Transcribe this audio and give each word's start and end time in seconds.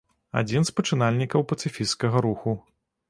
Адзін 0.39 0.63
з 0.69 0.71
пачынальнікаў 0.79 1.45
пацыфісцкага 1.53 2.17
руху. 2.29 2.59